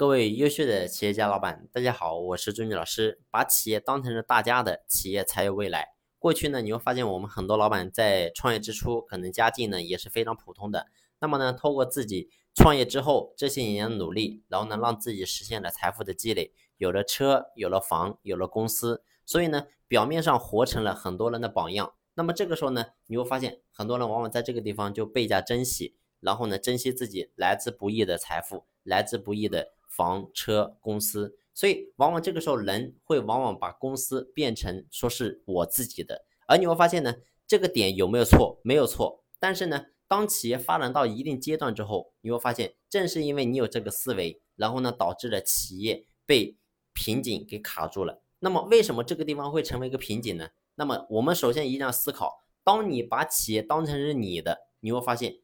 [0.00, 3.20] 各位优秀的企业家老板，大家好，我是朱宇老师。
[3.30, 5.92] 把企业当成是大家的，企业才有未来。
[6.18, 10.86] 过去呢，你会发现我们很多老板在创业之初，可能家境呢也是非常普通的。
[11.18, 19.02] 那么呢，通过自己创业之后这些年的努力，然后呢，让自己实现了财富的积累，有了车，有了房，有了公司。
[19.26, 21.92] 所以呢，表面上活成了很多人的榜样。
[22.14, 29.74] 那么这个时候呢，你会发现很多人往往在这个地方就倍加珍惜，然后呢，珍惜自己来之不易的财富，来之不易的。
[29.90, 37.12] 房车公司，所以往往这个时候人会往往把公司变成说是我自己的，而你会发现呢，
[37.46, 38.60] 这个点有没有错？
[38.62, 39.24] 没有错。
[39.40, 46.56] 但是呢，当企业发展到一定阶段之后，你会发现，正是因为你有这个思维，然后呢，导致了企业被
[46.92, 48.22] 瓶颈给卡住了。
[48.38, 50.48] 那么为什么这个地方会成为一个瓶颈呢？
[50.76, 55.34] 那么我们首先一定要思考，当你把企业当成是你的，你会发现。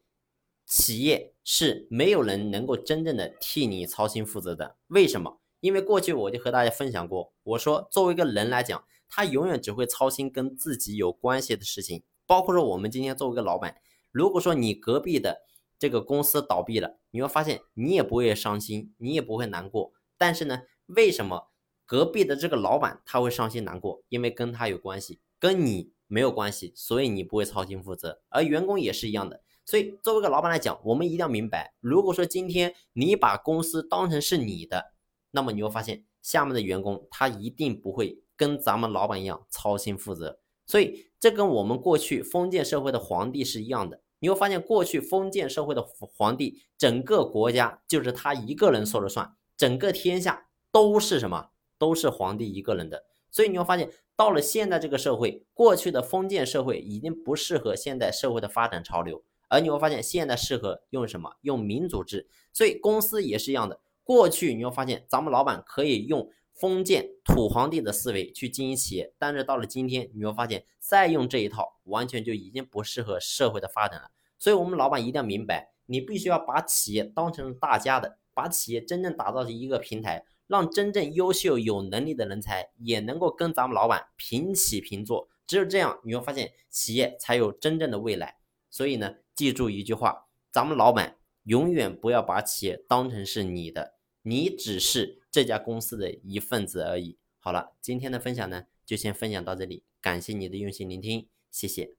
[0.67, 5.39] 企业是没有人能够真正的替你操心负责的，为什么？
[5.61, 13.77] 因为过去我就和大家分享过，我说作为一个人来讲，他永远只会操心跟自己有关系的事情，包括说我们今天作为一个老板，
[14.11, 15.37] 如果说你隔壁的
[15.79, 21.47] 这个公司倒闭了，你会发现你也不会伤心，你也不会难过，但是呢，为什么
[21.85, 24.03] 隔壁的这个老板他会伤心难过？
[24.09, 29.41] 因为跟他有关系，跟你没有关系，所以你不会操心负责，而员工也是一样的。
[29.67, 34.93] 所以，作为一个老板来讲，我们一定要明白，如果说今天你把公司当成是你的，
[35.31, 40.39] 那么你会发现下面的员工他一定不会跟咱们老板一样操心负责。
[40.65, 43.99] 所以，这跟我们过去封建社会的皇帝是一样的。
[44.19, 51.49] 你会发现，过去封建社会的皇帝，整个国家就是他一个人说了算，整个天下都是什么？
[51.77, 53.03] 都是皇帝一个人的。
[53.29, 59.21] 所以你会发现，到了现在这个社会，过去的封建社会已经不适合现代社会的发展潮流。
[59.47, 61.35] 而你会发现，现在适合用什么？
[61.41, 63.79] 用民主制，所以公司也是一样的。
[64.03, 74.09] 过去你会发现，咱们老板可以用封建土皇帝的思维去经营企业，但是到了今天，你会发现再用这一套，完全就已经不适合社会的发展了。
[74.39, 85.27] 所以，我们老板一定要明白，你必须要把企业当成大家的，把企业真正打造成一个平台，让真正优秀有能力的人才也能够跟咱们老板平起平坐。
[85.45, 88.37] 只有这样，你会发现企业才有真正的未来。
[88.69, 89.15] 所以呢？
[89.37, 93.93] 记住一句话，咱们老板永远不要把企业当成是你的，
[94.23, 97.19] 你只是这家公司的一份子而已。
[97.37, 101.96] 好了，今天的分享呢，就先分享到这里，感谢你的用心聆听，谢谢。